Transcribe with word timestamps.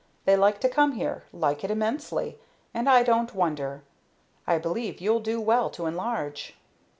They 0.25 0.35
like 0.35 0.59
to 0.61 0.67
come 0.67 0.93
here 0.93 1.25
like 1.31 1.63
it 1.63 1.69
immensely. 1.69 2.39
And 2.73 2.89
I 2.89 3.03
don't 3.03 3.35
wonder. 3.35 3.83
I 4.47 4.57
believe 4.57 4.99
you'll 4.99 5.19
do 5.19 5.39
well 5.39 5.69
to 5.69 5.85
enlarge." 5.85 6.55